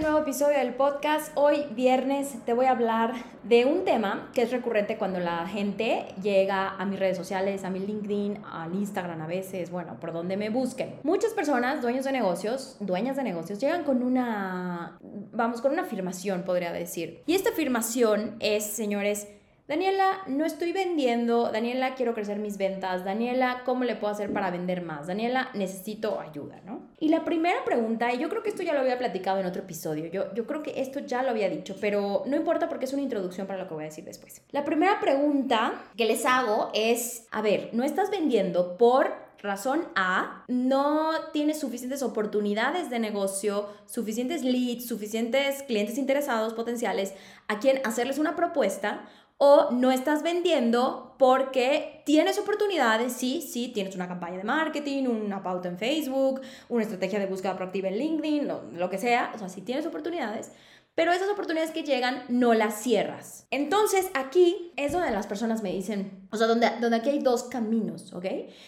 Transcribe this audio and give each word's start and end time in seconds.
Nuevo 0.00 0.20
episodio 0.20 0.56
del 0.56 0.72
podcast. 0.72 1.30
Hoy 1.34 1.66
viernes 1.72 2.34
te 2.46 2.54
voy 2.54 2.64
a 2.66 2.70
hablar 2.70 3.12
de 3.42 3.66
un 3.66 3.84
tema 3.84 4.30
que 4.32 4.42
es 4.42 4.50
recurrente 4.50 4.96
cuando 4.96 5.20
la 5.20 5.46
gente 5.46 6.06
llega 6.22 6.70
a 6.70 6.86
mis 6.86 6.98
redes 6.98 7.18
sociales, 7.18 7.64
a 7.64 7.70
mi 7.70 7.80
LinkedIn, 7.80 8.38
al 8.50 8.74
Instagram 8.74 9.20
a 9.20 9.26
veces, 9.26 9.70
bueno, 9.70 10.00
por 10.00 10.14
donde 10.14 10.38
me 10.38 10.48
busquen. 10.48 10.94
Muchas 11.02 11.34
personas, 11.34 11.82
dueños 11.82 12.06
de 12.06 12.12
negocios, 12.12 12.78
dueñas 12.80 13.16
de 13.16 13.24
negocios, 13.24 13.58
llegan 13.58 13.84
con 13.84 14.02
una, 14.02 14.98
vamos, 15.32 15.60
con 15.60 15.72
una 15.72 15.82
afirmación, 15.82 16.44
podría 16.44 16.72
decir. 16.72 17.22
Y 17.26 17.34
esta 17.34 17.50
afirmación 17.50 18.36
es, 18.40 18.64
señores, 18.64 19.28
Daniela, 19.70 20.22
no 20.26 20.44
estoy 20.44 20.72
vendiendo. 20.72 21.52
Daniela, 21.52 21.94
quiero 21.94 22.12
crecer 22.12 22.40
mis 22.40 22.58
ventas. 22.58 23.04
Daniela, 23.04 23.62
¿cómo 23.64 23.84
le 23.84 23.94
puedo 23.94 24.12
hacer 24.12 24.32
para 24.32 24.50
vender 24.50 24.82
más? 24.82 25.06
Daniela, 25.06 25.48
necesito 25.54 26.18
ayuda, 26.18 26.60
¿no? 26.66 26.88
Y 26.98 27.08
la 27.08 27.24
primera 27.24 27.64
pregunta, 27.64 28.12
y 28.12 28.18
yo 28.18 28.28
creo 28.28 28.42
que 28.42 28.48
esto 28.48 28.64
ya 28.64 28.74
lo 28.74 28.80
había 28.80 28.98
platicado 28.98 29.38
en 29.38 29.46
otro 29.46 29.62
episodio, 29.62 30.06
yo, 30.06 30.34
yo 30.34 30.44
creo 30.44 30.64
que 30.64 30.80
esto 30.80 30.98
ya 30.98 31.22
lo 31.22 31.30
había 31.30 31.48
dicho, 31.48 31.76
pero 31.80 32.24
no 32.26 32.34
importa 32.34 32.68
porque 32.68 32.86
es 32.86 32.92
una 32.92 33.02
introducción 33.02 33.46
para 33.46 33.60
lo 33.60 33.68
que 33.68 33.74
voy 33.74 33.84
a 33.84 33.86
decir 33.86 34.04
después. 34.04 34.42
La 34.50 34.64
primera 34.64 34.98
pregunta 34.98 35.80
que 35.96 36.04
les 36.04 36.26
hago 36.26 36.72
es, 36.74 37.28
a 37.30 37.40
ver, 37.40 37.70
¿no 37.72 37.84
estás 37.84 38.10
vendiendo 38.10 38.76
por 38.76 39.30
Razón 39.42 39.86
A, 39.94 40.44
no 40.48 41.12
tienes 41.32 41.60
suficientes 41.60 42.02
oportunidades 42.02 42.90
de 42.90 42.98
negocio, 42.98 43.68
suficientes 43.86 44.42
leads, 44.42 44.86
suficientes 44.86 45.62
clientes 45.62 45.96
interesados 45.96 46.52
potenciales 46.52 47.14
a 47.48 47.58
quien 47.58 47.80
hacerles 47.86 48.18
una 48.18 48.36
propuesta 48.36 49.08
o 49.42 49.70
no 49.70 49.90
estás 49.90 50.22
vendiendo 50.22 51.14
porque 51.18 52.02
tienes 52.04 52.38
oportunidades, 52.38 53.14
sí, 53.14 53.40
sí, 53.40 53.68
tienes 53.68 53.94
una 53.94 54.06
campaña 54.06 54.36
de 54.36 54.44
marketing, 54.44 55.06
una 55.06 55.42
pauta 55.42 55.66
en 55.66 55.78
Facebook, 55.78 56.42
una 56.68 56.82
estrategia 56.82 57.18
de 57.18 57.24
búsqueda 57.24 57.56
proactiva 57.56 57.88
en 57.88 57.96
LinkedIn, 57.96 58.48
lo, 58.74 58.90
que 58.90 58.98
sea, 58.98 59.32
o 59.34 59.38
sea, 59.38 59.48
sí 59.48 59.62
tienes 59.62 59.86
oportunidades, 59.86 60.52
pero 60.94 61.10
esas 61.10 61.30
oportunidades 61.30 61.70
que 61.70 61.84
llegan 61.84 62.22
no 62.28 62.52
las 62.52 62.82
cierras. 62.82 63.46
Entonces 63.50 64.10
aquí 64.12 64.72
es 64.76 64.92
donde 64.92 65.10
las 65.10 65.26
personas 65.26 65.62
me 65.62 65.72
dicen, 65.72 66.28
o 66.30 66.36
sea, 66.36 66.46
donde, 66.46 66.68
donde 66.78 66.98
aquí 66.98 67.08
hay 67.08 67.20
dos 67.20 67.44
caminos, 67.44 68.12
¿ok? 68.12 68.26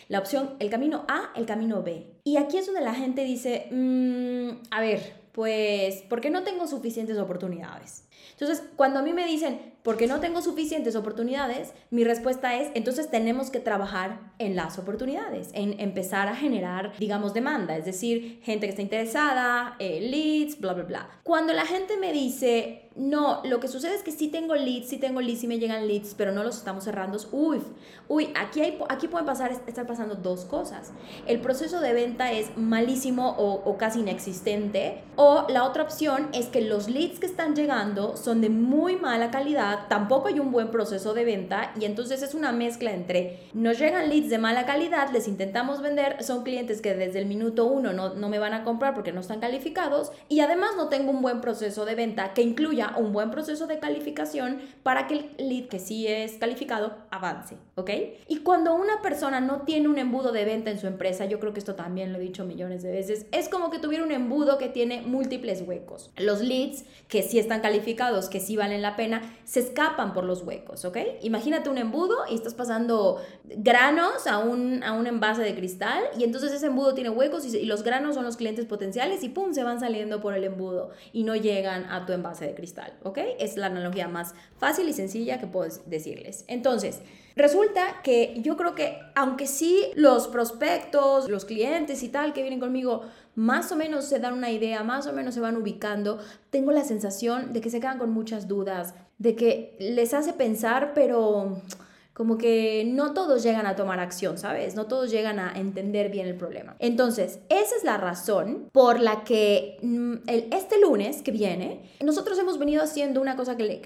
La 0.08 0.20
opción, 0.20 0.56
el 0.58 0.70
camino 0.70 1.04
A, 1.06 1.32
el 1.36 1.44
camino 1.44 1.82
B. 1.82 2.18
Y 2.24 2.38
aquí 2.38 2.56
es 2.56 2.64
donde 2.64 2.80
la 2.80 2.94
gente 2.94 3.24
dice, 3.24 3.68
mm, 3.70 4.68
a 4.70 4.80
ver, 4.80 5.21
pues, 5.32 6.02
¿por 6.02 6.20
qué 6.20 6.30
no 6.30 6.42
tengo 6.42 6.66
suficientes 6.66 7.18
oportunidades? 7.18 8.04
Entonces, 8.32 8.62
cuando 8.76 9.00
a 9.00 9.02
mí 9.02 9.12
me 9.12 9.26
dicen, 9.26 9.72
porque 9.82 10.06
no 10.06 10.20
tengo 10.20 10.42
suficientes 10.42 10.94
oportunidades, 10.96 11.72
mi 11.90 12.04
respuesta 12.04 12.56
es, 12.58 12.70
entonces 12.74 13.10
tenemos 13.10 13.50
que 13.50 13.60
trabajar 13.60 14.32
en 14.38 14.56
las 14.56 14.78
oportunidades, 14.78 15.50
en 15.54 15.78
empezar 15.80 16.28
a 16.28 16.36
generar, 16.36 16.92
digamos, 16.98 17.34
demanda, 17.34 17.76
es 17.76 17.84
decir, 17.84 18.40
gente 18.42 18.66
que 18.66 18.70
está 18.70 18.82
interesada, 18.82 19.76
eh, 19.78 20.00
leads, 20.00 20.60
bla, 20.60 20.74
bla, 20.74 20.84
bla. 20.84 21.08
Cuando 21.22 21.52
la 21.52 21.66
gente 21.66 21.96
me 21.96 22.12
dice, 22.12 22.81
no, 22.96 23.40
lo 23.44 23.60
que 23.60 23.68
sucede 23.68 23.94
es 23.94 24.02
que 24.02 24.12
sí 24.12 24.28
tengo 24.28 24.54
leads, 24.54 24.88
sí 24.88 24.98
tengo 24.98 25.20
leads, 25.20 25.40
sí 25.40 25.46
me 25.46 25.58
llegan 25.58 25.88
leads, 25.88 26.14
pero 26.14 26.32
no 26.32 26.42
los 26.44 26.58
estamos 26.58 26.84
cerrando, 26.84 27.18
uy, 27.32 27.60
uy, 28.08 28.28
aquí, 28.34 28.60
hay, 28.60 28.78
aquí 28.88 29.08
pueden 29.08 29.26
pasar, 29.26 29.52
estar 29.66 29.86
pasando 29.86 30.14
dos 30.14 30.44
cosas. 30.44 30.92
El 31.26 31.40
proceso 31.40 31.80
de 31.80 31.92
venta 31.94 32.32
es 32.32 32.56
malísimo 32.56 33.34
o, 33.38 33.76
casi 33.78 34.00
inexistente, 34.00 35.02
o 35.16 35.46
la 35.48 35.64
otra 35.64 35.82
opción 35.82 36.28
es 36.32 36.46
que 36.46 36.60
los 36.60 36.88
leads 36.88 37.18
que 37.18 37.26
están 37.26 37.56
llegando 37.56 38.16
son 38.16 38.40
de 38.40 38.50
muy 38.50 38.96
mala 38.96 39.30
calidad, 39.30 39.88
tampoco 39.88 40.28
hay 40.28 40.38
un 40.38 40.52
buen 40.52 40.70
proceso 40.70 41.14
de 41.14 41.24
venta 41.24 41.72
y 41.80 41.84
entonces 41.86 42.22
es 42.22 42.34
una 42.34 42.52
mezcla 42.52 42.92
entre 42.92 43.48
nos 43.54 43.78
llegan 43.78 44.08
leads 44.08 44.28
de 44.28 44.38
mala 44.38 44.66
calidad, 44.66 45.10
les 45.12 45.28
intentamos 45.28 45.80
vender, 45.80 46.22
son 46.22 46.42
clientes 46.42 46.80
que 46.80 46.94
desde 46.94 47.20
el 47.20 47.26
minuto 47.26 47.64
uno 47.64 47.92
no, 47.92 48.14
no 48.14 48.28
me 48.28 48.38
van 48.38 48.52
a 48.52 48.64
comprar 48.64 48.94
porque 48.94 49.12
no 49.12 49.20
están 49.20 49.40
calificados 49.40 50.12
y 50.28 50.40
además 50.40 50.70
no 50.76 50.88
tengo 50.88 51.10
un 51.10 51.22
buen 51.22 51.40
proceso 51.40 51.84
de 51.84 51.94
venta 51.94 52.34
que 52.34 52.42
incluya 52.42 52.81
un 52.96 53.12
buen 53.12 53.30
proceso 53.30 53.66
de 53.66 53.78
calificación 53.78 54.60
para 54.82 55.06
que 55.06 55.14
el 55.14 55.48
lead 55.48 55.68
que 55.68 55.78
sí 55.78 56.06
es 56.06 56.32
calificado 56.34 56.96
avance, 57.10 57.56
¿ok? 57.76 57.90
Y 58.28 58.38
cuando 58.38 58.74
una 58.74 59.00
persona 59.02 59.40
no 59.40 59.62
tiene 59.62 59.88
un 59.88 59.98
embudo 59.98 60.32
de 60.32 60.44
venta 60.44 60.70
en 60.70 60.78
su 60.78 60.86
empresa, 60.86 61.24
yo 61.26 61.40
creo 61.40 61.52
que 61.52 61.58
esto 61.58 61.74
también 61.74 62.12
lo 62.12 62.18
he 62.18 62.22
dicho 62.22 62.44
millones 62.44 62.82
de 62.82 62.90
veces, 62.90 63.26
es 63.32 63.48
como 63.48 63.70
que 63.70 63.78
tuviera 63.78 64.04
un 64.04 64.12
embudo 64.12 64.58
que 64.58 64.68
tiene 64.68 65.02
múltiples 65.02 65.62
huecos. 65.66 66.10
Los 66.16 66.40
leads 66.40 66.84
que 67.08 67.22
sí 67.22 67.38
están 67.38 67.60
calificados, 67.60 68.28
que 68.28 68.40
sí 68.40 68.56
valen 68.56 68.82
la 68.82 68.96
pena, 68.96 69.22
se 69.44 69.60
escapan 69.60 70.12
por 70.12 70.24
los 70.24 70.42
huecos, 70.42 70.84
¿ok? 70.84 70.98
Imagínate 71.22 71.68
un 71.70 71.78
embudo 71.78 72.16
y 72.30 72.34
estás 72.34 72.54
pasando 72.54 73.20
granos 73.44 74.26
a 74.26 74.38
un, 74.38 74.82
a 74.82 74.92
un 74.92 75.06
envase 75.06 75.42
de 75.42 75.54
cristal 75.54 76.02
y 76.18 76.24
entonces 76.24 76.52
ese 76.52 76.66
embudo 76.66 76.94
tiene 76.94 77.10
huecos 77.10 77.44
y, 77.44 77.56
y 77.56 77.66
los 77.66 77.82
granos 77.82 78.14
son 78.14 78.24
los 78.24 78.36
clientes 78.36 78.66
potenciales 78.66 79.22
y 79.22 79.28
¡pum! 79.28 79.52
se 79.52 79.64
van 79.64 79.80
saliendo 79.80 80.20
por 80.20 80.34
el 80.34 80.44
embudo 80.44 80.90
y 81.12 81.24
no 81.24 81.36
llegan 81.36 81.84
a 81.90 82.06
tu 82.06 82.12
envase 82.12 82.46
de 82.46 82.54
cristal, 82.54 82.71
¿ok? 83.02 83.18
Es 83.38 83.56
la 83.56 83.66
analogía 83.66 84.08
más 84.08 84.34
fácil 84.58 84.88
y 84.88 84.92
sencilla 84.92 85.38
que 85.38 85.46
puedo 85.46 85.70
decirles. 85.86 86.44
Entonces, 86.48 87.00
Resulta 87.34 88.02
que 88.02 88.34
yo 88.42 88.56
creo 88.56 88.74
que 88.74 88.98
aunque 89.14 89.46
sí 89.46 89.86
los 89.94 90.28
prospectos, 90.28 91.30
los 91.30 91.44
clientes 91.44 92.02
y 92.02 92.08
tal 92.08 92.32
que 92.32 92.42
vienen 92.42 92.60
conmigo 92.60 93.02
más 93.34 93.72
o 93.72 93.76
menos 93.76 94.04
se 94.04 94.18
dan 94.18 94.34
una 94.34 94.50
idea, 94.50 94.82
más 94.82 95.06
o 95.06 95.12
menos 95.12 95.34
se 95.34 95.40
van 95.40 95.56
ubicando, 95.56 96.18
tengo 96.50 96.72
la 96.72 96.84
sensación 96.84 97.52
de 97.52 97.62
que 97.62 97.70
se 97.70 97.80
quedan 97.80 97.98
con 97.98 98.10
muchas 98.10 98.48
dudas, 98.48 98.94
de 99.16 99.34
que 99.34 99.76
les 99.78 100.12
hace 100.12 100.34
pensar, 100.34 100.92
pero 100.94 101.62
como 102.12 102.36
que 102.36 102.84
no 102.86 103.14
todos 103.14 103.42
llegan 103.42 103.64
a 103.66 103.74
tomar 103.74 103.98
acción, 103.98 104.36
¿sabes? 104.36 104.74
No 104.74 104.86
todos 104.86 105.10
llegan 105.10 105.38
a 105.38 105.58
entender 105.58 106.10
bien 106.10 106.26
el 106.26 106.34
problema. 106.34 106.76
Entonces, 106.78 107.40
esa 107.48 107.76
es 107.76 107.84
la 107.84 107.96
razón 107.96 108.68
por 108.70 109.00
la 109.00 109.24
que 109.24 109.78
mm, 109.82 110.16
este 110.26 110.78
lunes 110.78 111.22
que 111.22 111.30
viene, 111.30 111.90
nosotros 112.04 112.38
hemos 112.38 112.58
venido 112.58 112.82
haciendo 112.82 113.20
una 113.20 113.34
cosa 113.34 113.56
que, 113.56 113.80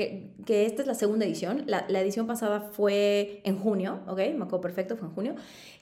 que, 0.44 0.66
esta 0.66 0.82
es 0.82 0.88
la 0.88 0.94
segunda 0.94 1.24
edición, 1.24 1.64
la, 1.66 1.86
edición 2.00 2.26
pasada 2.26 2.60
fue 2.60 3.40
en 3.44 3.58
junio, 3.58 4.00
¿ok? 4.08 4.18
Me 4.18 4.44
acuerdo 4.44 4.60
perfecto, 4.60 4.96
fue 4.96 5.08
en 5.08 5.14
junio, 5.14 5.34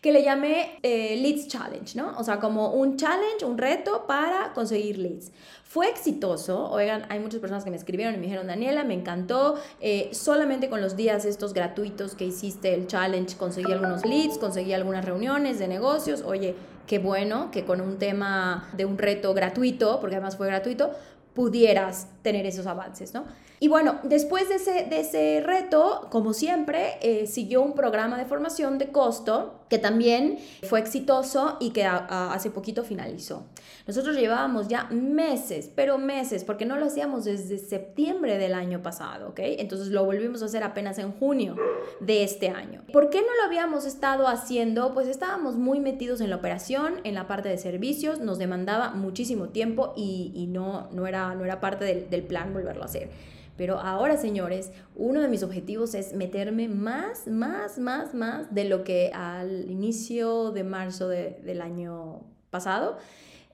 que 0.03 0.13
le 0.13 0.23
llamé 0.23 0.79
eh, 0.83 1.17
Leads 1.17 1.49
Challenge, 1.49 1.97
¿no? 1.97 2.15
O 2.19 2.25
sea, 2.25 2.41
como 2.41 2.73
un 2.73 2.99
challenge, 2.99 3.45
un 3.45 3.57
reto 3.57 4.07
para 4.07 4.53
conseguir 4.53 4.99
leads. 4.99 5.33
Fue 5.75 5.91
exitoso, 5.91 6.71
oigan, 6.71 7.05
hay 7.09 7.19
muchas 7.19 7.41
personas 7.41 7.65
que 7.65 7.71
me 7.71 7.77
escribieron 7.77 8.15
y 8.15 8.19
me 8.19 8.23
dijeron, 8.27 8.47
Daniela, 8.47 8.85
me 8.85 8.95
encantó, 8.95 9.57
eh, 9.81 10.09
solamente 10.13 10.69
con 10.69 10.81
los 10.81 10.95
días 10.95 11.25
estos 11.25 11.53
gratuitos 11.53 12.15
que 12.15 12.25
hiciste 12.25 12.73
el 12.75 12.87
challenge 12.87 13.37
conseguí 13.37 13.73
algunos 13.73 14.07
leads, 14.07 14.39
conseguí 14.39 14.73
algunas 14.73 15.05
reuniones 15.05 15.59
de 15.59 15.67
negocios, 15.67 16.23
oye, 16.25 16.55
qué 16.87 17.01
bueno 17.01 17.51
que 17.51 17.65
con 17.65 17.81
un 17.81 17.99
tema 17.99 18.69
de 18.77 18.85
un 18.85 18.99
reto 18.99 19.35
gratuito, 19.35 19.99
porque 19.99 20.15
además 20.15 20.37
fue 20.37 20.47
gratuito, 20.47 20.93
pudieras 21.35 22.07
tener 22.23 22.47
esos 22.47 22.69
avances, 22.69 23.13
¿no? 23.13 23.25
Y 23.65 23.69
bueno, 23.69 23.99
después 24.03 24.51
de 24.51 24.57
ese, 24.57 24.85
de 24.91 25.01
ese 25.01 25.43
reto, 25.43 26.09
como 26.11 26.35
siempre, 26.35 26.99
eh, 27.01 27.27
siguió 27.27 27.63
un 27.63 27.73
programa 27.73 28.19
de 28.19 28.27
formación 28.27 28.77
de 28.77 28.89
costo 28.89 29.65
que 29.71 29.79
también 29.79 30.39
fue 30.69 30.81
exitoso 30.81 31.57
y 31.61 31.71
que 31.71 31.87
hace 31.87 32.51
poquito 32.51 32.85
finalizó. 32.85 33.47
Nosotros 33.87 34.19
llevábamos 34.19 34.69
ya 34.69 34.85
meses, 34.91 35.71
pero 35.75 35.97
meses, 35.97 36.45
porque 36.45 36.67
no 36.67 36.77
lo 36.77 36.85
hacíamos 36.85 37.25
desde 37.25 37.57
septiembre 37.57 38.37
del 38.37 38.53
año 38.53 38.83
pasado, 38.83 39.31
¿ok? 39.31 39.41
Entonces 39.43 39.89
lo 39.89 40.05
volvimos 40.05 40.43
a 40.43 40.45
hacer 40.45 40.63
apenas 40.63 40.99
en 40.99 41.13
junio 41.13 41.57
de 42.01 42.23
este 42.23 42.51
año. 42.51 42.83
¿Por 42.93 43.09
qué 43.09 43.23
no 43.23 43.35
lo 43.41 43.45
habíamos 43.47 43.87
estado 43.87 44.29
haciendo? 44.29 44.93
Pues 44.93 45.09
estábamos 45.09 45.57
muy 45.57 45.81
metidos 45.81 46.21
en 46.21 46.29
la 46.29 46.37
operación, 46.37 47.01
en 47.05 47.15
la 47.15 47.27
parte 47.27 47.49
de 47.49 47.57
servicios, 47.57 48.21
nos 48.21 48.37
demandaba 48.37 48.91
muchísimo 48.91 49.49
tiempo 49.49 49.95
y, 49.97 50.49
no, 50.51 50.91
no, 50.93 51.07
era, 51.07 51.35
no 51.35 51.47
era 51.47 51.61
parte 51.61 51.87
del, 51.87 52.11
del 52.11 52.25
plan 52.25 52.53
volverlo 52.53 52.83
a 52.83 52.85
hacer. 52.85 53.09
Pero 53.57 53.79
ahora, 53.79 54.17
señores, 54.17 54.73
uno 54.97 55.21
de 55.21 55.29
mis 55.29 55.43
objetivos 55.43 55.95
es 55.95 56.13
meterme 56.15 56.69
más, 56.69 57.29
más, 57.29 57.79
más, 57.79 58.15
más 58.15 58.53
de 58.53 58.65
lo 58.65 58.83
que 58.83 59.13
al 59.15 59.71
inicio 59.71 60.51
de 60.51 60.65
marzo 60.65 61.09
del 61.09 61.61
año 61.61 62.23
pasado 62.51 62.97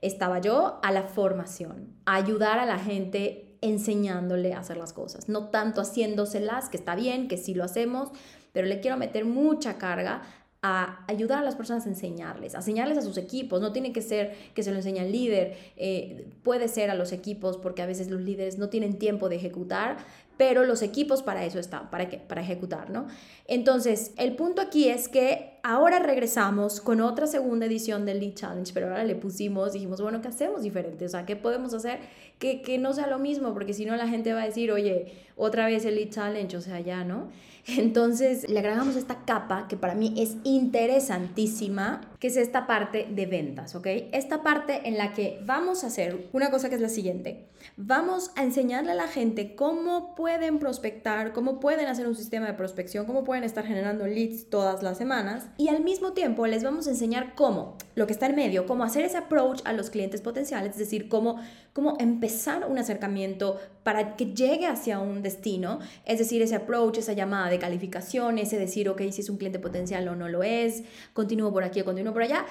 estaba 0.00 0.38
yo 0.38 0.80
a 0.82 0.92
la 0.92 1.02
formación, 1.02 1.94
a 2.06 2.14
ayudar 2.14 2.58
a 2.58 2.66
la 2.66 2.78
gente 2.78 3.58
enseñándole 3.60 4.54
a 4.54 4.60
hacer 4.60 4.78
las 4.78 4.94
cosas, 4.94 5.28
no 5.28 5.48
tanto 5.48 5.82
haciéndoselas, 5.82 6.70
que 6.70 6.78
está 6.78 6.94
bien, 6.94 7.28
que 7.28 7.36
sí 7.36 7.54
lo 7.54 7.64
hacemos, 7.64 8.10
pero 8.52 8.66
le 8.66 8.80
quiero 8.80 8.96
meter 8.96 9.26
mucha 9.26 9.76
carga 9.76 10.22
a 10.62 11.04
ayudar 11.08 11.38
a 11.38 11.42
las 11.42 11.54
personas 11.54 11.86
a 11.86 11.88
enseñarles, 11.88 12.54
a 12.54 12.58
enseñarles 12.58 12.98
a 12.98 13.02
sus 13.02 13.16
equipos. 13.16 13.60
No 13.60 13.72
tiene 13.72 13.92
que 13.92 14.02
ser 14.02 14.34
que 14.54 14.62
se 14.62 14.70
lo 14.70 14.76
enseñe 14.76 15.00
al 15.00 15.10
líder, 15.10 15.56
eh, 15.76 16.28
puede 16.42 16.68
ser 16.68 16.90
a 16.90 16.94
los 16.94 17.12
equipos 17.12 17.56
porque 17.56 17.82
a 17.82 17.86
veces 17.86 18.10
los 18.10 18.20
líderes 18.20 18.58
no 18.58 18.68
tienen 18.68 18.98
tiempo 18.98 19.28
de 19.28 19.36
ejecutar, 19.36 19.96
pero 20.36 20.64
los 20.64 20.82
equipos 20.82 21.22
para 21.22 21.44
eso 21.44 21.58
están, 21.58 21.90
para, 21.90 22.08
que, 22.08 22.18
para 22.18 22.42
ejecutar, 22.42 22.90
¿no? 22.90 23.06
Entonces, 23.46 24.12
el 24.16 24.36
punto 24.36 24.60
aquí 24.60 24.88
es 24.88 25.08
que 25.08 25.59
ahora 25.62 25.98
regresamos 25.98 26.80
con 26.80 27.00
otra 27.00 27.26
segunda 27.26 27.66
edición 27.66 28.06
del 28.06 28.20
Lead 28.20 28.34
Challenge, 28.34 28.72
pero 28.72 28.88
ahora 28.88 29.04
le 29.04 29.14
pusimos, 29.14 29.72
dijimos, 29.72 30.00
bueno, 30.00 30.20
¿qué 30.20 30.28
hacemos 30.28 30.62
diferente? 30.62 31.04
O 31.04 31.08
sea, 31.08 31.26
¿qué 31.26 31.36
podemos 31.36 31.74
hacer 31.74 32.00
que, 32.38 32.62
que 32.62 32.78
no 32.78 32.92
sea 32.92 33.06
lo 33.06 33.18
mismo? 33.18 33.52
Porque 33.52 33.74
si 33.74 33.84
no, 33.84 33.96
la 33.96 34.08
gente 34.08 34.32
va 34.32 34.42
a 34.42 34.46
decir, 34.46 34.72
oye, 34.72 35.12
otra 35.36 35.66
vez 35.66 35.84
el 35.84 35.96
Lead 35.96 36.10
Challenge, 36.10 36.56
o 36.56 36.60
sea, 36.60 36.80
ya, 36.80 37.04
¿no? 37.04 37.28
Entonces 37.66 38.48
le 38.48 38.58
agregamos 38.58 38.96
esta 38.96 39.24
capa 39.24 39.68
que 39.68 39.76
para 39.76 39.94
mí 39.94 40.14
es 40.16 40.36
interesantísima, 40.44 42.00
que 42.18 42.28
es 42.28 42.36
esta 42.36 42.66
parte 42.66 43.06
de 43.10 43.26
ventas, 43.26 43.74
¿ok? 43.74 43.86
Esta 44.12 44.42
parte 44.42 44.88
en 44.88 44.96
la 44.96 45.12
que 45.12 45.40
vamos 45.44 45.84
a 45.84 45.88
hacer 45.88 46.28
una 46.32 46.50
cosa 46.50 46.68
que 46.68 46.74
es 46.74 46.80
la 46.80 46.88
siguiente. 46.88 47.46
Vamos 47.76 48.30
a 48.36 48.42
enseñarle 48.42 48.92
a 48.92 48.94
la 48.94 49.08
gente 49.08 49.54
cómo 49.54 50.14
pueden 50.14 50.58
prospectar, 50.58 51.32
cómo 51.32 51.60
pueden 51.60 51.86
hacer 51.86 52.06
un 52.06 52.14
sistema 52.14 52.46
de 52.46 52.54
prospección, 52.54 53.06
cómo 53.06 53.24
pueden 53.24 53.44
estar 53.44 53.66
generando 53.66 54.06
leads 54.06 54.48
todas 54.48 54.82
las 54.82 54.98
semanas 54.98 55.46
y 55.58 55.68
al 55.68 55.82
mismo 55.82 56.12
tiempo 56.12 56.46
les 56.46 56.62
vamos 56.62 56.86
a 56.86 56.90
enseñar 56.90 57.34
cómo, 57.34 57.76
lo 57.94 58.06
que 58.06 58.12
está 58.12 58.26
en 58.26 58.36
medio, 58.36 58.66
cómo 58.66 58.84
hacer 58.84 59.04
ese 59.04 59.18
approach 59.18 59.60
a 59.64 59.72
los 59.72 59.90
clientes 59.90 60.20
potenciales, 60.20 60.72
es 60.72 60.78
decir, 60.78 61.08
cómo, 61.08 61.40
cómo 61.72 61.96
empezar 61.98 62.66
un 62.68 62.78
acercamiento 62.78 63.58
para 63.82 64.16
que 64.16 64.34
llegue 64.34 64.66
hacia 64.66 64.98
un 65.00 65.22
destino, 65.22 65.80
es 66.04 66.18
decir, 66.18 66.42
ese 66.42 66.56
approach, 66.56 66.98
esa 66.98 67.12
llamada 67.12 67.50
de 67.50 67.58
calificación, 67.58 68.38
ese 68.38 68.58
decir, 68.58 68.88
ok, 68.88 69.02
si 69.10 69.20
es 69.20 69.30
un 69.30 69.36
cliente 69.36 69.58
potencial 69.58 70.06
o 70.08 70.16
no 70.16 70.28
lo 70.28 70.42
es, 70.42 70.82
continúo 71.12 71.52
por 71.52 71.64
aquí 71.64 71.80
o 71.80 71.84
continúo 71.84 72.12
por 72.12 72.22
allá. 72.22 72.46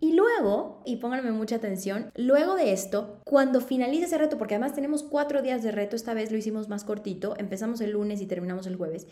Y 0.00 0.12
luego, 0.12 0.80
y 0.84 0.96
pónganme 0.96 1.32
mucha 1.32 1.56
atención, 1.56 2.12
luego 2.14 2.54
de 2.54 2.72
esto, 2.72 3.18
cuando 3.24 3.60
finalice 3.60 4.04
ese 4.04 4.18
reto, 4.18 4.38
porque 4.38 4.54
además 4.54 4.74
tenemos 4.74 5.02
cuatro 5.02 5.42
días 5.42 5.64
de 5.64 5.72
reto, 5.72 5.96
esta 5.96 6.14
vez 6.14 6.30
lo 6.30 6.38
hicimos 6.38 6.68
más 6.68 6.84
cortito, 6.84 7.34
empezamos 7.36 7.80
el 7.80 7.90
lunes 7.90 8.20
y 8.20 8.26
terminamos 8.26 8.68
el 8.68 8.76
jueves. 8.76 9.08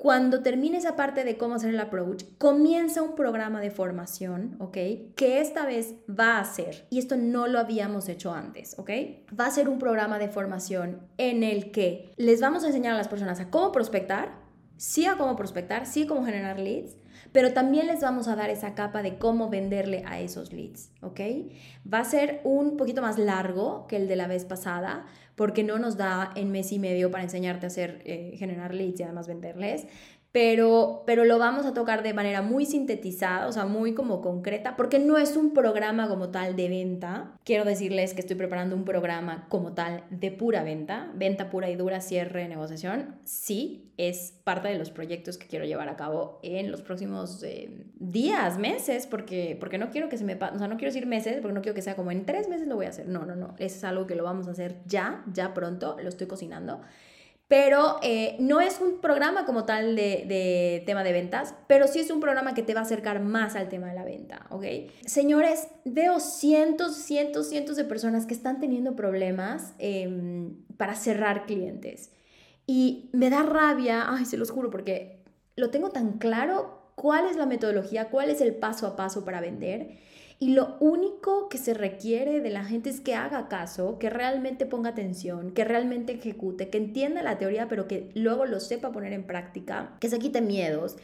Cuando 0.00 0.40
termine 0.40 0.78
esa 0.78 0.96
parte 0.96 1.24
de 1.24 1.36
cómo 1.36 1.56
hacer 1.56 1.74
el 1.74 1.78
approach, 1.78 2.24
comienza 2.38 3.02
un 3.02 3.14
programa 3.14 3.60
de 3.60 3.70
formación, 3.70 4.56
¿ok? 4.58 4.72
Que 5.14 5.42
esta 5.42 5.66
vez 5.66 5.94
va 6.08 6.38
a 6.38 6.44
ser, 6.46 6.86
y 6.88 6.98
esto 6.98 7.18
no 7.18 7.46
lo 7.48 7.58
habíamos 7.58 8.08
hecho 8.08 8.32
antes, 8.32 8.78
¿ok? 8.78 8.90
Va 9.38 9.44
a 9.44 9.50
ser 9.50 9.68
un 9.68 9.78
programa 9.78 10.18
de 10.18 10.30
formación 10.30 11.02
en 11.18 11.42
el 11.42 11.70
que 11.70 12.14
les 12.16 12.40
vamos 12.40 12.64
a 12.64 12.68
enseñar 12.68 12.94
a 12.94 12.96
las 12.96 13.08
personas 13.08 13.40
a 13.40 13.50
cómo 13.50 13.72
prospectar, 13.72 14.39
sí 14.80 15.04
a 15.04 15.18
cómo 15.18 15.36
prospectar, 15.36 15.84
sí 15.84 16.04
a 16.04 16.06
cómo 16.06 16.24
generar 16.24 16.58
leads, 16.58 16.96
pero 17.32 17.52
también 17.52 17.86
les 17.86 18.00
vamos 18.00 18.28
a 18.28 18.34
dar 18.34 18.48
esa 18.48 18.74
capa 18.74 19.02
de 19.02 19.18
cómo 19.18 19.50
venderle 19.50 20.04
a 20.06 20.20
esos 20.20 20.54
leads, 20.54 20.90
¿ok? 21.02 21.20
Va 21.92 21.98
a 21.98 22.04
ser 22.04 22.40
un 22.44 22.78
poquito 22.78 23.02
más 23.02 23.18
largo 23.18 23.86
que 23.88 23.96
el 23.96 24.08
de 24.08 24.16
la 24.16 24.26
vez 24.26 24.46
pasada, 24.46 25.04
porque 25.36 25.64
no 25.64 25.78
nos 25.78 25.98
da 25.98 26.32
en 26.34 26.50
mes 26.50 26.72
y 26.72 26.78
medio 26.78 27.10
para 27.10 27.22
enseñarte 27.22 27.66
a 27.66 27.68
hacer, 27.68 28.00
eh, 28.06 28.36
generar 28.38 28.72
leads 28.72 29.00
y 29.00 29.02
además 29.02 29.28
venderles 29.28 29.86
pero, 30.32 31.02
pero 31.06 31.24
lo 31.24 31.38
vamos 31.38 31.66
a 31.66 31.74
tocar 31.74 32.02
de 32.02 32.14
manera 32.14 32.40
muy 32.40 32.64
sintetizada, 32.64 33.48
o 33.48 33.52
sea, 33.52 33.66
muy 33.66 33.94
como 33.94 34.20
concreta, 34.20 34.76
porque 34.76 35.00
no 35.00 35.18
es 35.18 35.36
un 35.36 35.52
programa 35.52 36.08
como 36.08 36.30
tal 36.30 36.54
de 36.54 36.68
venta. 36.68 37.32
Quiero 37.44 37.64
decirles 37.64 38.14
que 38.14 38.20
estoy 38.20 38.36
preparando 38.36 38.76
un 38.76 38.84
programa 38.84 39.46
como 39.48 39.72
tal 39.72 40.04
de 40.10 40.30
pura 40.30 40.62
venta, 40.62 41.10
venta 41.14 41.50
pura 41.50 41.68
y 41.68 41.74
dura, 41.74 42.00
cierre, 42.00 42.46
negociación. 42.46 43.16
Sí, 43.24 43.90
es 43.96 44.32
parte 44.44 44.68
de 44.68 44.78
los 44.78 44.90
proyectos 44.90 45.36
que 45.36 45.48
quiero 45.48 45.64
llevar 45.64 45.88
a 45.88 45.96
cabo 45.96 46.38
en 46.42 46.70
los 46.70 46.80
próximos 46.80 47.42
eh, 47.42 47.86
días, 47.98 48.56
meses, 48.56 49.08
porque, 49.08 49.56
porque 49.58 49.78
no 49.78 49.90
quiero 49.90 50.08
que 50.08 50.16
se 50.16 50.24
me 50.24 50.34
o 50.34 50.58
sea, 50.58 50.68
no 50.68 50.76
quiero 50.76 50.92
decir 50.92 51.06
meses, 51.06 51.38
porque 51.42 51.54
no 51.54 51.60
quiero 51.60 51.74
que 51.74 51.82
sea 51.82 51.96
como 51.96 52.12
en 52.12 52.24
tres 52.24 52.48
meses 52.48 52.68
lo 52.68 52.76
voy 52.76 52.86
a 52.86 52.90
hacer. 52.90 53.08
No, 53.08 53.26
no, 53.26 53.34
no, 53.34 53.56
es 53.58 53.82
algo 53.82 54.06
que 54.06 54.14
lo 54.14 54.22
vamos 54.22 54.46
a 54.46 54.52
hacer 54.52 54.76
ya, 54.86 55.24
ya 55.32 55.52
pronto, 55.54 55.96
lo 56.00 56.08
estoy 56.08 56.28
cocinando 56.28 56.80
pero 57.50 57.98
eh, 58.00 58.36
no 58.38 58.60
es 58.60 58.80
un 58.80 59.00
programa 59.00 59.44
como 59.44 59.64
tal 59.64 59.96
de, 59.96 60.84
tema 60.86 61.02
de 61.02 61.10
ventas, 61.10 61.52
pero 61.66 61.88
sí 61.88 61.98
es 61.98 62.08
un 62.12 62.20
programa 62.20 62.54
que 62.54 62.62
te 62.62 62.74
va 62.74 62.80
a 62.80 62.84
acercar 62.84 63.18
más 63.18 63.56
al 63.56 63.68
tema 63.68 63.88
de 63.88 63.94
la 63.94 64.04
venta, 64.04 64.46
¿ok? 64.50 64.64
Señores, 65.04 65.66
veo 65.84 66.20
cientos, 66.20 66.94
cientos, 66.94 67.48
cientos 67.48 67.74
de 67.74 67.82
personas 67.82 68.26
que 68.26 68.34
están 68.34 68.60
teniendo 68.60 68.94
problemas 68.94 69.72
em, 69.78 70.64
para 70.76 70.94
cerrar 70.94 71.44
clientes. 71.46 72.12
Y 72.68 73.10
me 73.12 73.30
da 73.30 73.42
rabia, 73.42 74.04
ay, 74.06 74.26
se 74.26 74.36
los 74.36 74.52
juro, 74.52 74.70
porque 74.70 75.24
lo 75.56 75.70
tengo 75.70 75.90
tan 75.90 76.18
claro 76.18 76.92
cuál 76.94 77.26
es 77.26 77.34
la 77.34 77.46
metodología, 77.46 78.10
cuál 78.10 78.30
es 78.30 78.40
el 78.40 78.54
paso 78.54 78.86
a 78.86 78.94
paso 78.94 79.24
para 79.24 79.40
vender 79.40 79.98
y 80.42 80.54
lo 80.54 80.76
único 80.80 81.50
que 81.50 81.58
se 81.58 81.74
requiere 81.74 82.40
de 82.40 82.48
la 82.48 82.64
gente 82.64 82.88
es 82.88 83.02
que 83.02 83.14
haga 83.14 83.46
caso, 83.48 83.98
que 83.98 84.08
realmente 84.08 84.64
ponga 84.64 84.88
atención, 84.88 85.50
que 85.50 85.64
realmente 85.64 86.14
ejecute, 86.14 86.70
que 86.70 86.78
entienda 86.78 87.22
la 87.22 87.36
teoría, 87.36 87.68
pero 87.68 87.86
que 87.86 88.10
luego 88.14 88.46
lo 88.46 88.58
sepa 88.58 88.90
poner 88.90 89.12
en 89.12 89.24
práctica, 89.24 89.92
que 90.00 90.08
se 90.08 90.18
quite 90.18 90.40
miedos, 90.40 90.96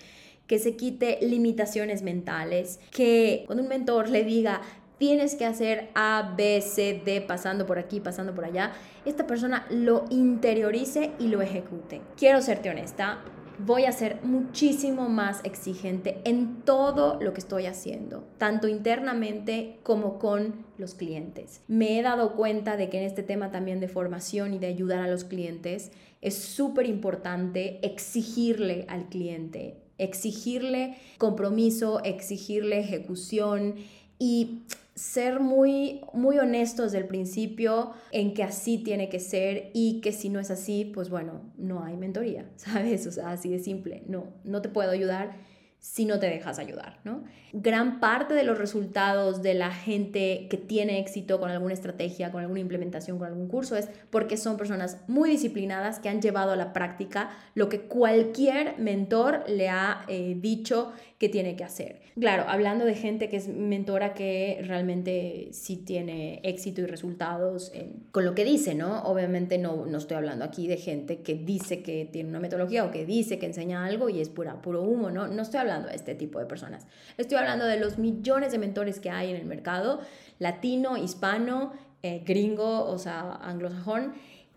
que 0.46 0.58
se 0.58 0.74
quite 0.74 1.18
limitaciones 1.20 2.00
mentales, 2.02 2.80
que 2.90 3.42
cuando 3.44 3.62
un 3.62 3.68
mentor 3.68 4.08
le 4.08 4.24
diga, 4.24 4.62
tienes 4.96 5.34
que 5.34 5.44
hacer 5.44 5.90
A, 5.94 6.32
B, 6.34 6.62
C, 6.62 7.02
D, 7.04 7.20
pasando 7.20 7.66
por 7.66 7.78
aquí, 7.78 8.00
pasando 8.00 8.34
por 8.34 8.46
allá, 8.46 8.72
esta 9.04 9.26
persona 9.26 9.66
lo 9.68 10.06
interiorice 10.08 11.10
y 11.18 11.28
lo 11.28 11.42
ejecute. 11.42 12.00
Quiero 12.16 12.40
serte 12.40 12.70
honesta, 12.70 13.18
voy 13.58 13.84
a 13.84 13.92
ser 13.92 14.20
muchísimo 14.22 15.08
más 15.08 15.40
exigente 15.44 16.20
en 16.24 16.62
todo 16.62 17.18
lo 17.20 17.32
que 17.32 17.40
estoy 17.40 17.66
haciendo, 17.66 18.24
tanto 18.38 18.68
internamente 18.68 19.78
como 19.82 20.18
con 20.18 20.66
los 20.78 20.94
clientes. 20.94 21.60
Me 21.68 21.98
he 21.98 22.02
dado 22.02 22.34
cuenta 22.34 22.76
de 22.76 22.90
que 22.90 22.98
en 22.98 23.04
este 23.04 23.22
tema 23.22 23.50
también 23.50 23.80
de 23.80 23.88
formación 23.88 24.54
y 24.54 24.58
de 24.58 24.66
ayudar 24.66 25.00
a 25.00 25.08
los 25.08 25.24
clientes 25.24 25.90
es 26.20 26.36
súper 26.36 26.86
importante 26.86 27.78
exigirle 27.86 28.84
al 28.88 29.08
cliente, 29.08 29.76
exigirle 29.98 30.96
compromiso, 31.18 32.02
exigirle 32.04 32.80
ejecución 32.80 33.76
y 34.18 34.62
ser 34.96 35.40
muy, 35.40 36.00
muy 36.14 36.38
honestos 36.38 36.86
desde 36.86 37.04
el 37.04 37.06
principio 37.06 37.92
en 38.12 38.32
que 38.32 38.42
así 38.42 38.78
tiene 38.78 39.10
que 39.10 39.20
ser 39.20 39.70
y 39.74 40.00
que 40.00 40.10
si 40.10 40.30
no 40.30 40.40
es 40.40 40.50
así, 40.50 40.86
pues 40.86 41.10
bueno, 41.10 41.42
no 41.58 41.84
hay 41.84 41.96
mentoría, 41.96 42.50
¿sabes? 42.56 43.06
O 43.06 43.12
sea, 43.12 43.30
así 43.30 43.50
de 43.50 43.58
simple, 43.60 44.02
no, 44.08 44.32
no 44.42 44.62
te 44.62 44.70
puedo 44.70 44.90
ayudar 44.90 45.36
si 45.78 46.04
no 46.04 46.18
te 46.18 46.26
dejas 46.26 46.58
ayudar, 46.58 46.98
¿no? 47.04 47.22
Gran 47.52 48.00
parte 48.00 48.34
de 48.34 48.42
los 48.42 48.58
resultados 48.58 49.40
de 49.42 49.54
la 49.54 49.70
gente 49.70 50.48
que 50.50 50.56
tiene 50.56 50.98
éxito 50.98 51.38
con 51.38 51.50
alguna 51.50 51.74
estrategia, 51.74 52.32
con 52.32 52.40
alguna 52.40 52.60
implementación, 52.60 53.18
con 53.18 53.28
algún 53.28 53.46
curso 53.46 53.76
es 53.76 53.88
porque 54.10 54.36
son 54.36 54.56
personas 54.56 54.98
muy 55.06 55.30
disciplinadas 55.30 56.00
que 56.00 56.08
han 56.08 56.20
llevado 56.20 56.52
a 56.52 56.56
la 56.56 56.72
práctica 56.72 57.30
lo 57.54 57.68
que 57.68 57.82
cualquier 57.82 58.78
mentor 58.78 59.44
le 59.48 59.68
ha 59.68 60.04
eh, 60.08 60.36
dicho 60.40 60.92
que 61.18 61.30
tiene 61.30 61.56
que 61.56 61.64
hacer. 61.64 62.00
Claro, 62.20 62.44
hablando 62.46 62.84
de 62.84 62.94
gente 62.94 63.28
que 63.30 63.38
es 63.38 63.48
mentora 63.48 64.12
que 64.12 64.62
realmente 64.66 65.48
sí 65.52 65.76
tiene 65.76 66.40
éxito 66.42 66.82
y 66.82 66.86
resultados 66.86 67.72
con 68.12 68.26
lo 68.26 68.34
que 68.34 68.44
dice, 68.44 68.74
¿no? 68.74 69.02
Obviamente 69.04 69.56
no, 69.56 69.86
no 69.86 69.96
estoy 69.96 70.18
hablando 70.18 70.44
aquí 70.44 70.66
de 70.66 70.76
gente 70.76 71.22
que 71.22 71.34
dice 71.34 71.82
que 71.82 72.04
tiene 72.04 72.28
una 72.28 72.40
metodología 72.40 72.84
o 72.84 72.90
que 72.90 73.06
dice 73.06 73.38
que 73.38 73.46
enseña 73.46 73.86
algo 73.86 74.10
y 74.10 74.20
es 74.20 74.28
pura, 74.28 74.60
puro 74.60 74.82
humo, 74.82 75.10
¿no? 75.10 75.26
No 75.26 75.42
estoy 75.42 75.60
hablando 75.60 75.88
de 75.88 75.94
este 75.94 76.14
tipo 76.14 76.38
de 76.38 76.44
personas. 76.44 76.86
Estoy 77.16 77.38
hablando 77.38 77.64
de 77.64 77.78
los 77.80 77.96
millones 77.96 78.52
de 78.52 78.58
mentores 78.58 79.00
que 79.00 79.08
hay 79.08 79.30
en 79.30 79.36
el 79.36 79.46
mercado, 79.46 80.00
latino, 80.38 80.98
hispano, 80.98 81.72
eh, 82.02 82.22
gringo, 82.26 82.84
o 82.84 82.98
sea, 82.98 83.36
anglosajón, 83.36 84.12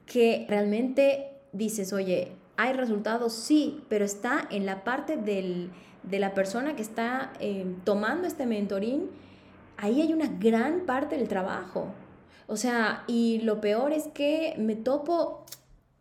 que 0.06 0.46
realmente 0.50 1.32
dices, 1.54 1.94
oye, 1.94 2.34
¿hay 2.58 2.74
resultados? 2.74 3.34
Sí, 3.34 3.82
pero 3.88 4.04
está 4.04 4.46
en 4.52 4.66
la 4.66 4.84
parte 4.84 5.16
del 5.16 5.72
de 6.04 6.20
la 6.20 6.34
persona 6.34 6.76
que 6.76 6.82
está 6.82 7.34
eh, 7.40 7.66
tomando 7.84 8.28
este 8.28 8.46
mentoring, 8.46 9.10
ahí 9.78 10.02
hay 10.02 10.14
una 10.14 10.28
gran 10.28 10.82
parte 10.86 11.18
del 11.18 11.28
trabajo. 11.28 11.88
O 12.48 12.58
sea, 12.58 13.04
y 13.08 13.40
lo 13.42 13.62
peor 13.62 13.94
es 13.94 14.08
que 14.08 14.56
me 14.58 14.76
topo, 14.76 15.46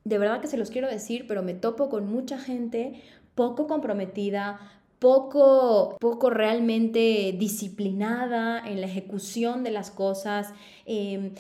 de 0.05 0.19
verdad 0.19 0.41
que 0.41 0.47
se 0.47 0.57
los 0.57 0.71
quiero 0.71 0.89
decir, 0.89 1.27
pero 1.29 1.43
me 1.43 1.55
topo 1.55 1.89
con 1.89 2.11
mucha 2.11 2.39
gente 2.39 3.03
poco 3.35 3.67
comprometida, 3.67 4.59
poco, 4.99 5.97
poco 6.01 6.31
realmente 6.31 7.35
disciplinada 7.39 8.67
en 8.67 8.81
la 8.81 8.87
ejecución 8.87 9.63
de 9.63 9.71
las 9.71 9.91
cosas. 9.91 10.53
Em, 10.87 11.35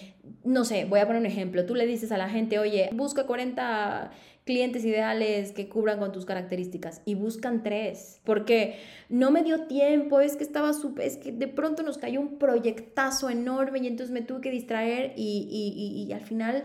no 0.45 0.65
sé, 0.65 0.85
voy 0.85 1.01
a 1.01 1.07
poner 1.07 1.21
un 1.21 1.27
ejemplo. 1.27 1.67
Tú 1.67 1.75
le 1.75 1.87
dices 1.87 2.13
a 2.13 2.19
la 2.19 2.29
gente, 2.29 2.59
oye, 2.59 2.91
busca 2.93 3.27
40 3.27 4.11
clientes 4.49 4.83
ideales 4.83 5.53
que 5.53 5.69
cubran 5.69 5.99
con 5.99 6.11
tus 6.11 6.25
características 6.25 7.03
y 7.05 7.15
buscan 7.15 7.63
tres, 7.63 8.23
porque 8.25 8.79
no 9.11 9.31
me 9.31 9.43
dio 9.43 9.67
tiempo, 9.67 10.21
es 10.21 10.37
que 10.37 10.43
estaba 10.43 10.73
súper, 10.73 11.07
es 11.07 11.19
que 11.19 11.33
de 11.33 11.49
pronto 11.49 11.83
nos 11.83 11.99
cayó 11.99 12.19
un 12.19 12.39
proyectazo 12.39 13.29
enorme 13.29 13.81
y 13.81 13.89
entonces 13.89 14.11
me 14.11 14.23
tuve 14.23 14.41
que 14.41 14.51
distraer 14.51 15.13
y, 15.17 16.07
y, 16.09 16.11
al 16.15 16.23
final 16.23 16.65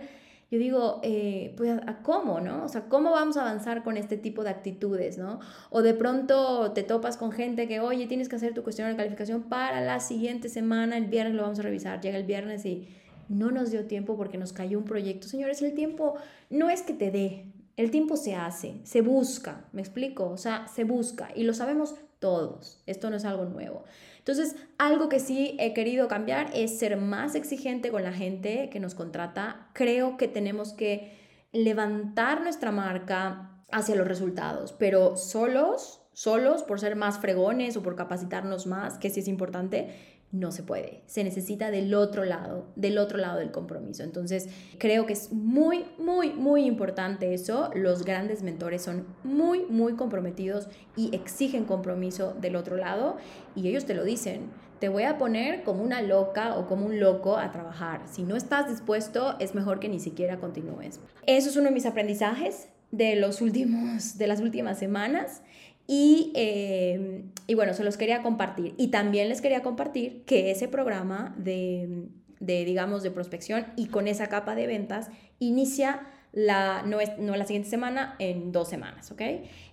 yo 0.49 0.59
digo, 0.59 1.01
eh, 1.03 1.53
pues 1.57 1.77
¿a 1.85 1.97
cómo, 2.03 2.39
no? 2.39 2.63
O 2.63 2.69
sea, 2.69 2.83
¿cómo 2.87 3.11
vamos 3.11 3.35
a 3.35 3.41
avanzar 3.41 3.83
con 3.83 3.97
este 3.97 4.15
tipo 4.15 4.45
de 4.45 4.51
actitudes, 4.51 5.17
no? 5.17 5.41
O 5.69 5.81
de 5.81 5.93
pronto 5.93 6.71
te 6.71 6.83
topas 6.83 7.17
con 7.17 7.33
gente 7.33 7.67
que, 7.67 7.81
oye, 7.81 8.07
tienes 8.07 8.29
que 8.29 8.37
hacer 8.37 8.53
tu 8.53 8.63
cuestionario 8.63 8.95
de 8.95 9.03
calificación 9.03 9.43
para 9.49 9.81
la 9.81 9.99
siguiente 9.99 10.47
semana, 10.47 10.95
el 10.95 11.07
viernes 11.07 11.35
lo 11.35 11.41
vamos 11.41 11.59
a 11.59 11.63
revisar, 11.63 11.99
llega 11.99 12.17
el 12.17 12.23
viernes 12.23 12.65
y 12.65 12.87
no 13.27 13.51
nos 13.51 13.71
dio 13.71 13.85
tiempo 13.87 14.15
porque 14.15 14.37
nos 14.37 14.53
cayó 14.53 14.77
un 14.77 14.85
proyecto. 14.85 15.27
Señores, 15.27 15.61
el 15.61 15.73
tiempo 15.73 16.15
no 16.49 16.69
es 16.69 16.81
que 16.83 16.93
te 16.93 17.11
dé, 17.11 17.45
El 17.75 17.89
tiempo 17.89 18.17
se 18.17 18.35
hace, 18.35 18.75
se 18.83 19.01
busca, 19.01 19.65
¿me 19.71 19.81
explico? 19.81 20.29
O 20.29 20.37
sea, 20.37 20.67
se 20.67 20.83
busca 20.83 21.29
y 21.35 21.43
lo 21.43 21.53
sabemos 21.53 21.95
todos. 22.19 22.81
Esto 22.85 23.09
no 23.09 23.17
es 23.17 23.25
algo 23.25 23.45
nuevo. 23.45 23.83
Entonces, 24.19 24.55
algo 24.77 25.09
que 25.09 25.19
sí 25.19 25.57
he 25.59 25.73
querido 25.73 26.07
cambiar 26.07 26.51
es 26.53 26.79
ser 26.79 26.95
más 26.97 27.35
exigente 27.35 27.91
con 27.91 28.03
la 28.03 28.13
gente 28.13 28.69
que 28.69 28.79
nos 28.79 28.95
contrata. 28.95 29.67
Creo 29.73 30.15
que 30.15 30.27
tenemos 30.27 30.71
que 30.71 31.11
levantar 31.51 32.41
nuestra 32.41 32.71
marca 32.71 33.49
hacia 33.71 33.95
los 33.95 34.07
resultados, 34.07 34.71
pero 34.71 35.17
solos, 35.17 36.01
solos 36.13 36.63
por 36.63 36.79
ser 36.79 36.95
más 36.95 37.19
fregones 37.19 37.75
o 37.75 37.83
por 37.83 37.95
capacitarnos 37.95 38.67
más, 38.67 38.97
que 38.99 39.09
sí 39.09 39.19
es 39.19 39.27
importante, 39.27 40.21
no 40.33 40.51
se 40.51 40.63
puede. 40.63 41.03
Se 41.05 41.23
necesita 41.23 41.69
del 41.69 41.93
otro 41.93 42.25
lado, 42.25 42.65
del 42.75 42.97
otro 42.97 43.19
lado 43.19 43.37
del 43.37 43.51
compromiso. 43.51 44.03
Entonces, 44.03 44.49
creo 44.79 45.05
que 45.05 45.13
es 45.13 45.31
muy, 45.31 45.85
muy, 45.99 46.33
muy 46.33 46.65
importante 46.65 47.35
eso. 47.35 47.69
Los 47.75 48.03
grandes 48.03 48.41
mentores 48.41 48.81
son 48.81 49.05
muy, 49.23 49.63
muy 49.69 49.93
comprometidos 49.93 50.67
y 50.97 51.15
exigen 51.15 51.65
compromiso 51.65 52.35
del 52.41 52.55
otro 52.55 52.77
lado 52.77 53.17
y 53.55 53.67
ellos 53.67 53.85
te 53.85 53.93
lo 53.93 54.03
dicen. 54.03 54.49
Te 54.79 54.89
voy 54.89 55.03
a 55.03 55.19
poner 55.19 55.63
como 55.63 55.83
una 55.83 56.01
loca 56.01 56.57
o 56.57 56.67
como 56.67 56.87
un 56.87 56.99
loco 56.99 57.37
a 57.37 57.51
trabajar. 57.51 58.01
Si 58.11 58.23
no 58.23 58.35
estás 58.35 58.67
dispuesto, 58.67 59.35
es 59.39 59.53
mejor 59.53 59.79
que 59.79 59.87
ni 59.87 59.99
siquiera 59.99 60.39
continúes. 60.39 60.99
Eso 61.27 61.49
es 61.49 61.55
uno 61.55 61.67
de 61.67 61.75
mis 61.75 61.85
aprendizajes 61.85 62.69
de 62.91 63.15
los 63.15 63.41
últimos 63.41 64.19
de 64.19 64.27
las 64.27 64.39
últimas 64.39 64.77
semanas 64.77 65.41
eh, 65.87 67.23
y, 67.47 67.53
bueno, 67.55 67.73
se 67.73 67.83
los 67.83 67.97
quería 67.97 68.21
compartir. 68.21 68.73
Y 68.77 68.87
también 68.87 69.29
les 69.29 69.41
quería 69.41 69.61
compartir 69.61 70.23
que 70.25 70.51
ese 70.51 70.67
programa 70.67 71.35
de, 71.37 72.07
digamos, 72.39 73.03
de 73.03 73.11
prospección 73.11 73.65
y 73.75 73.87
con 73.87 74.07
esa 74.07 74.27
capa 74.27 74.55
de 74.55 74.67
ventas 74.67 75.09
inicia 75.39 76.07
la, 76.31 76.83
no, 76.83 76.99
es, 76.99 77.17
no 77.19 77.35
la 77.35 77.45
siguiente 77.45 77.69
semana, 77.69 78.15
en 78.17 78.51
dos 78.51 78.69
semanas, 78.69 79.11
¿ok? 79.11 79.21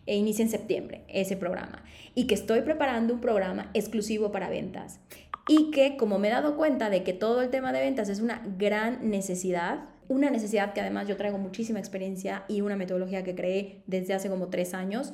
E 0.07 0.17
inicia 0.17 0.43
en 0.43 0.51
septiembre 0.51 1.05
ese 1.09 1.37
programa. 1.37 1.83
Y 2.15 2.27
que 2.27 2.35
estoy 2.35 2.63
preparando 2.63 3.15
un 3.15 3.21
programa 3.21 3.71
exclusivo 3.73 4.31
para 4.31 4.51
ventas. 4.51 5.01
Y 5.49 5.71
que 5.71 5.97
como 5.97 6.19
me 6.19 6.29
he 6.29 6.31
dado 6.31 6.57
cuenta 6.57 6.91
de 6.91 7.03
que 7.03 7.13
todo 7.13 7.41
el 7.41 7.51
tema 7.51 7.73
de 7.73 7.81
ventas 7.81 8.09
es 8.09 8.21
una 8.21 8.43
gran 8.59 9.11
necesidad, 9.11 9.89
una 10.09 10.29
necesidad 10.29 10.75
que 10.75 10.81
además 10.81 11.09
yo 11.09 11.17
traigo 11.17 11.39
muchísima 11.39 11.79
experiencia 11.79 12.45
y 12.47 12.61
una 12.61 12.77
metodología 12.77 13.25
que 13.25 13.35
creé 13.35 13.83
desde 13.87 14.13
hace 14.13 14.29
como 14.29 14.49
tres 14.49 14.75
años, 14.75 15.13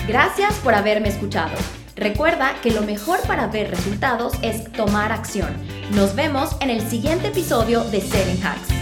Gracias 0.08 0.54
por 0.60 0.76
haberme 0.76 1.10
escuchado. 1.10 1.56
Recuerda 1.96 2.54
que 2.62 2.72
lo 2.72 2.82
mejor 2.84 3.20
para 3.26 3.48
ver 3.48 3.70
resultados 3.70 4.34
es 4.44 4.72
tomar 4.72 5.12
acción. 5.12 5.50
Nos 5.96 6.16
vemos 6.16 6.56
en 6.62 6.70
el 6.70 6.82
siguiente 6.82 7.30
episodio 7.30 7.84
de 7.86 8.02
Selling 8.02 8.44
Hacks. 8.44 8.75